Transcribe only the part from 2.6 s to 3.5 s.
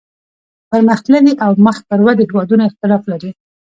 اختلاف لري